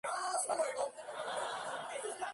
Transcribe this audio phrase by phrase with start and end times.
[0.03, 0.13] Esto
[0.53, 2.27] enfadó a Alexander.